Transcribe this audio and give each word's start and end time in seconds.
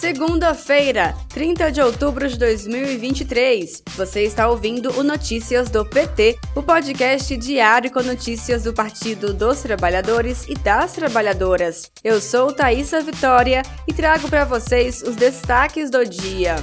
Segunda-feira, 0.00 1.14
30 1.28 1.70
de 1.70 1.82
outubro 1.82 2.26
de 2.26 2.38
2023. 2.38 3.82
Você 3.98 4.22
está 4.22 4.48
ouvindo 4.48 4.98
o 4.98 5.02
Notícias 5.02 5.68
do 5.68 5.84
PT, 5.84 6.38
o 6.56 6.62
podcast 6.62 7.36
diário 7.36 7.92
com 7.92 8.02
notícias 8.02 8.64
do 8.64 8.72
Partido 8.72 9.34
dos 9.34 9.60
Trabalhadores 9.60 10.48
e 10.48 10.54
das 10.54 10.94
Trabalhadoras. 10.94 11.92
Eu 12.02 12.18
sou 12.18 12.50
Thaisa 12.50 13.02
Vitória 13.02 13.60
e 13.86 13.92
trago 13.92 14.26
para 14.30 14.46
vocês 14.46 15.02
os 15.02 15.16
destaques 15.16 15.90
do 15.90 16.02
dia. 16.02 16.56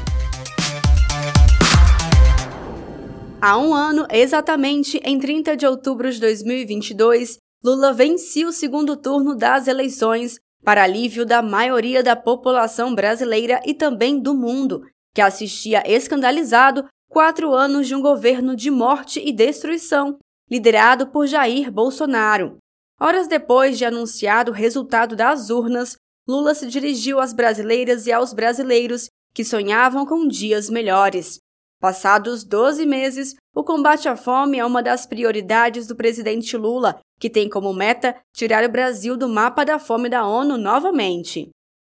Há 3.40 3.56
um 3.60 3.72
ano, 3.72 4.08
exatamente 4.12 5.00
em 5.06 5.20
30 5.20 5.56
de 5.56 5.68
outubro 5.68 6.12
de 6.12 6.20
2022, 6.20 7.38
Lula 7.64 7.94
vencia 7.94 8.48
o 8.48 8.52
segundo 8.52 8.96
turno 8.96 9.36
das 9.36 9.68
eleições 9.68 10.40
para 10.68 10.84
alívio 10.84 11.26
da 11.26 11.42
maioria 11.42 12.04
da 12.04 12.14
população 12.14 12.94
brasileira 12.94 13.62
e 13.66 13.74
também 13.74 14.20
do 14.20 14.36
mundo, 14.36 14.82
que 15.16 15.22
assistia 15.22 15.82
escandalizado 15.90 16.84
quatro 17.10 17.54
anos 17.54 17.88
de 17.88 17.96
um 17.96 18.02
governo 18.02 18.54
de 18.54 18.70
morte 18.70 19.22
e 19.26 19.32
destruição, 19.32 20.18
liderado 20.52 21.08
por 21.08 21.26
Jair 21.26 21.72
Bolsonaro. 21.72 22.58
Horas 23.00 23.30
depois 23.30 23.78
de 23.78 23.86
anunciado 23.86 24.52
o 24.52 24.54
resultado 24.54 25.16
das 25.16 25.50
urnas, 25.50 25.96
Lula 26.28 26.54
se 26.54 26.68
dirigiu 26.68 27.22
às 27.22 27.32
brasileiras 27.32 28.06
e 28.06 28.12
aos 28.12 28.34
brasileiros 28.34 29.08
que 29.34 29.46
sonhavam 29.46 30.06
com 30.06 30.28
dias 30.28 30.70
melhores. 30.70 31.40
Passados 31.80 32.44
12 32.44 32.86
meses, 32.86 33.36
o 33.56 33.64
combate 33.64 34.10
à 34.10 34.18
fome 34.18 34.60
é 34.60 34.66
uma 34.66 34.84
das 34.84 35.06
prioridades 35.06 35.88
do 35.88 35.96
presidente 35.96 36.58
Lula 36.58 37.00
que 37.20 37.30
tem 37.30 37.50
como 37.50 37.74
meta 37.74 38.16
tirar 38.34 38.64
o 38.64 38.72
Brasil 38.72 39.18
do 39.18 39.28
mapa 39.28 39.66
da 39.66 39.80
fome 39.80 40.10
da 40.10 40.26
ONU 40.26 40.58
novamente. 40.58 41.50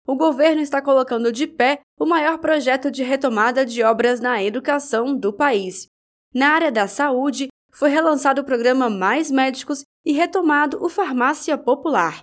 O 0.07 0.17
governo 0.17 0.61
está 0.61 0.83
colocando 0.83 1.31
de 1.31 1.47
pé 1.47 1.81
o 1.99 2.07
maior 2.07 2.39
projeto 2.39 2.91
de 2.91 3.03
retomada 3.03 3.65
de 3.65 3.83
obras 3.83 4.21
na 4.21 4.43
educação 4.43 5.17
do 5.17 5.33
país. 5.33 5.87
Na 6.35 6.49
área 6.49 6.73
da 6.73 6.89
saúde, 6.89 7.49
foi 7.73 7.91
relançado 7.91 8.41
o 8.41 8.45
programa 8.45 8.91
Mais 8.91 9.31
Médicos 9.31 9.85
e 10.05 10.13
retomado 10.13 10.83
o 10.83 10.89
Farmácia 10.89 11.57
Popular. 11.57 12.21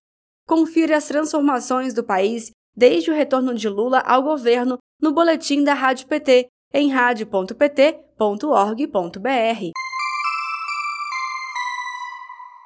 Confira 0.47 0.97
as 0.97 1.07
transformações 1.07 1.93
do 1.93 2.03
país 2.03 2.51
desde 2.75 3.11
o 3.11 3.13
retorno 3.13 3.53
de 3.53 3.69
Lula 3.69 3.99
ao 3.99 4.23
governo 4.23 4.77
no 5.01 5.13
boletim 5.13 5.63
da 5.63 5.73
Rádio 5.73 6.07
PT 6.07 6.47
em 6.73 6.89
radio.pt.org.br. 6.89 9.71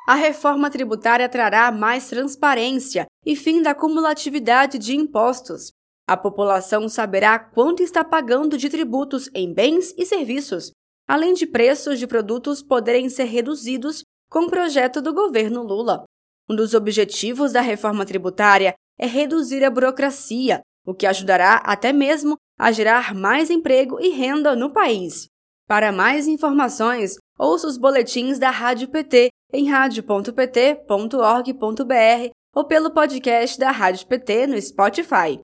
A 0.07 0.15
reforma 0.15 0.69
tributária 0.69 1.29
trará 1.29 1.71
mais 1.71 2.09
transparência 2.09 3.05
e 3.25 3.35
fim 3.35 3.61
da 3.61 3.75
cumulatividade 3.75 4.79
de 4.79 4.95
impostos. 4.95 5.71
A 6.07 6.17
população 6.17 6.89
saberá 6.89 7.37
quanto 7.37 7.83
está 7.83 8.03
pagando 8.03 8.57
de 8.57 8.67
tributos 8.67 9.29
em 9.33 9.53
bens 9.53 9.93
e 9.97 10.05
serviços, 10.05 10.71
além 11.07 11.33
de 11.33 11.45
preços 11.45 11.99
de 11.99 12.07
produtos 12.07 12.63
poderem 12.63 13.09
ser 13.09 13.25
reduzidos 13.25 14.03
com 14.29 14.45
o 14.45 14.49
projeto 14.49 15.01
do 15.01 15.13
governo 15.13 15.61
Lula. 15.61 16.03
Um 16.49 16.55
dos 16.55 16.73
objetivos 16.73 17.53
da 17.53 17.61
reforma 17.61 18.05
tributária 18.05 18.73
é 18.99 19.05
reduzir 19.05 19.63
a 19.63 19.69
burocracia, 19.69 20.61
o 20.85 20.93
que 20.93 21.05
ajudará 21.05 21.61
até 21.63 21.93
mesmo 21.93 22.35
a 22.59 22.71
gerar 22.71 23.13
mais 23.13 23.49
emprego 23.49 23.99
e 23.99 24.09
renda 24.09 24.55
no 24.55 24.73
país. 24.73 25.27
Para 25.67 25.91
mais 25.91 26.27
informações, 26.27 27.15
ouça 27.37 27.67
os 27.67 27.77
boletins 27.77 28.37
da 28.37 28.49
Rádio 28.49 28.89
PT 28.89 29.30
em 29.53 29.69
radio.pt.org.br 29.69 32.31
ou 32.55 32.65
pelo 32.65 32.91
podcast 32.91 33.59
da 33.59 33.71
Rádio 33.71 34.07
PT 34.07 34.47
no 34.47 34.61
Spotify. 34.61 35.39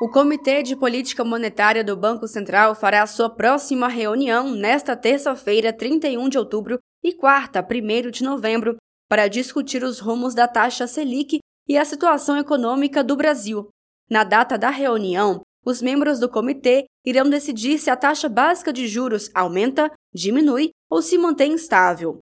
O 0.00 0.10
Comitê 0.10 0.62
de 0.62 0.76
Política 0.76 1.24
Monetária 1.24 1.82
do 1.82 1.96
Banco 1.96 2.28
Central 2.28 2.74
fará 2.74 3.06
sua 3.06 3.30
próxima 3.30 3.88
reunião 3.88 4.50
nesta 4.50 4.94
terça-feira, 4.94 5.72
31 5.72 6.28
de 6.28 6.38
outubro, 6.38 6.78
e 7.02 7.14
quarta, 7.14 7.62
1 7.62 8.10
de 8.10 8.22
novembro, 8.22 8.76
para 9.08 9.28
discutir 9.28 9.82
os 9.82 9.98
rumos 9.98 10.34
da 10.34 10.46
taxa 10.46 10.86
Selic 10.86 11.38
e 11.66 11.78
a 11.78 11.84
situação 11.84 12.36
econômica 12.36 13.02
do 13.02 13.16
Brasil. 13.16 13.68
Na 14.10 14.22
data 14.22 14.58
da 14.58 14.68
reunião, 14.68 15.40
os 15.64 15.80
membros 15.80 16.20
do 16.20 16.28
comitê 16.28 16.84
irão 17.04 17.28
decidir 17.28 17.78
se 17.78 17.90
a 17.90 17.96
taxa 17.96 18.28
básica 18.28 18.72
de 18.72 18.86
juros 18.86 19.30
aumenta, 19.34 19.90
diminui 20.14 20.70
ou 20.96 21.02
se 21.02 21.18
mantém 21.18 21.52
estável. 21.52 22.20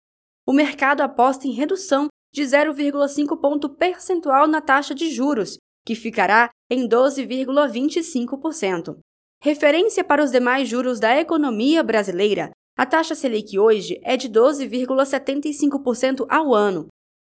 O 0.47 0.53
mercado 0.53 1.03
aposta 1.03 1.47
em 1.47 1.53
redução 1.53 2.09
de 2.33 2.43
0,5 2.43 3.39
ponto 3.39 3.69
percentual 3.69 4.49
na 4.49 4.63
taxa 4.63 4.95
de 4.95 5.11
juros, 5.11 5.59
que 5.85 5.95
ficará 5.95 6.49
em 6.71 6.89
12,25%. 6.89 8.97
Referência 9.43 10.03
para 10.03 10.25
os 10.25 10.31
demais 10.31 10.67
juros 10.67 10.99
da 10.99 11.15
economia 11.21 11.83
brasileira, 11.83 12.51
a 12.75 12.87
taxa 12.87 13.15
Selic 13.15 13.59
hoje 13.59 14.01
é 14.03 14.17
de 14.17 14.31
12,75% 14.31 16.25
ao 16.31 16.55
ano. 16.55 16.87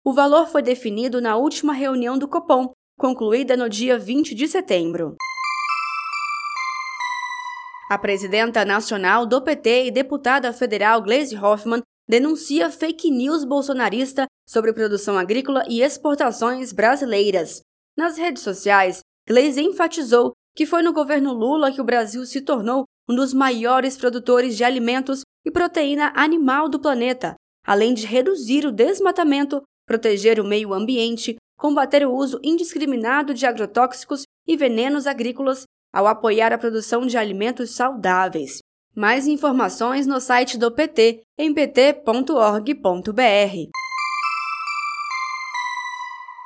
O 0.05 0.13
valor 0.13 0.47
foi 0.47 0.61
definido 0.61 1.23
na 1.23 1.39
última 1.39 1.73
reunião 1.73 2.19
do 2.19 2.29
Copom, 2.29 2.71
concluída 2.99 3.57
no 3.57 3.67
dia 3.67 3.99
20 3.99 4.35
de 4.35 4.47
setembro. 4.47 5.17
A 7.91 7.99
presidenta 7.99 8.65
nacional 8.65 9.27
do 9.27 9.43
PT 9.43 9.87
e 9.87 9.91
deputada 9.91 10.53
federal 10.53 11.03
Gleisi 11.03 11.37
Hoffmann 11.37 11.83
denuncia 12.09 12.71
fake 12.71 13.11
news 13.11 13.43
bolsonarista 13.43 14.27
sobre 14.49 14.73
produção 14.73 15.19
agrícola 15.19 15.65
e 15.69 15.83
exportações 15.83 16.73
brasileiras. 16.73 17.63
Nas 17.99 18.17
redes 18.17 18.45
sociais, 18.45 19.01
Gleisi 19.27 19.63
enfatizou 19.63 20.35
que 20.55 20.67
foi 20.67 20.83
no 20.83 20.93
governo 20.93 21.33
Lula 21.33 21.73
que 21.73 21.81
o 21.81 21.85
Brasil 21.85 22.25
se 22.25 22.41
tornou 22.41 22.85
um 23.09 23.17
dos 23.17 23.35
maiores 23.35 23.97
produtores 23.97 24.57
de 24.57 24.63
alimentos 24.63 25.23
e 25.45 25.51
proteína 25.51 26.13
animal 26.15 26.69
do 26.69 26.79
planeta, 26.79 27.35
além 27.67 27.93
de 27.93 28.07
reduzir 28.07 28.65
o 28.67 28.71
desmatamento, 28.71 29.65
proteger 29.85 30.39
o 30.39 30.45
meio 30.45 30.73
ambiente, 30.73 31.39
combater 31.59 32.07
o 32.07 32.15
uso 32.15 32.39
indiscriminado 32.41 33.35
de 33.35 33.47
agrotóxicos 33.47 34.23
e 34.47 34.57
venenos 34.57 35.09
agrícolas 35.09 35.65
ao 35.93 36.07
apoiar 36.07 36.53
a 36.53 36.59
produção 36.59 37.07
de 37.07 37.17
alimentos 37.17 37.75
saudáveis. 37.75 38.59
Mais 38.95 39.27
informações 39.27 40.07
no 40.07 40.21
site 40.21 40.59
do 40.59 40.71
PT 40.71 41.23
em 41.39 41.55
pt.org.br. 41.55 42.71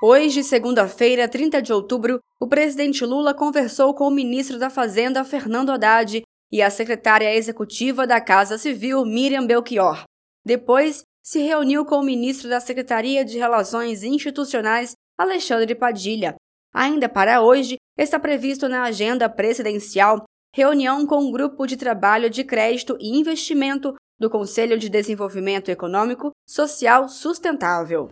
Hoje, 0.02 0.44
segunda-feira, 0.44 1.26
30 1.26 1.62
de 1.62 1.72
outubro, 1.72 2.20
o 2.38 2.46
presidente 2.46 3.04
Lula 3.06 3.32
conversou 3.32 3.94
com 3.94 4.06
o 4.06 4.10
ministro 4.10 4.58
da 4.58 4.68
Fazenda, 4.68 5.24
Fernando 5.24 5.70
Haddad, 5.70 6.22
e 6.52 6.60
a 6.60 6.68
secretária 6.68 7.34
executiva 7.34 8.06
da 8.06 8.20
Casa 8.20 8.58
Civil, 8.58 9.04
Miriam 9.04 9.46
Belchior. 9.46 10.04
Depois, 10.44 11.02
se 11.24 11.40
reuniu 11.40 11.86
com 11.86 11.96
o 11.96 12.04
ministro 12.04 12.50
da 12.50 12.60
Secretaria 12.60 13.24
de 13.24 13.38
Relações 13.38 14.02
Institucionais, 14.02 14.92
Alexandre 15.18 15.74
Padilha. 15.74 16.34
Ainda 16.74 17.08
para 17.08 17.40
hoje, 17.40 17.76
está 17.96 18.18
previsto 18.18 18.68
na 18.68 18.82
agenda 18.82 19.28
presidencial 19.28 20.24
reunião 20.52 21.06
com 21.06 21.24
o 21.24 21.30
Grupo 21.30 21.66
de 21.66 21.76
Trabalho 21.76 22.28
de 22.28 22.42
Crédito 22.42 22.96
e 23.00 23.16
Investimento 23.16 23.94
do 24.18 24.28
Conselho 24.28 24.76
de 24.76 24.88
Desenvolvimento 24.88 25.68
Econômico 25.70 26.32
Social 26.44 27.08
Sustentável. 27.08 28.10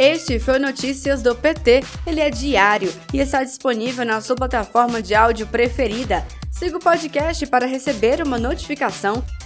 Este 0.00 0.38
foi 0.40 0.58
Notícias 0.58 1.22
do 1.22 1.34
PT. 1.34 1.80
Ele 2.04 2.20
é 2.20 2.30
diário 2.30 2.92
e 3.12 3.18
está 3.18 3.44
disponível 3.44 4.04
na 4.04 4.20
sua 4.20 4.34
plataforma 4.34 5.00
de 5.00 5.14
áudio 5.14 5.46
preferida. 5.46 6.24
Siga 6.50 6.76
o 6.76 6.80
podcast 6.80 7.46
para 7.46 7.66
receber 7.66 8.20
uma 8.20 8.38
notificação 8.38 9.24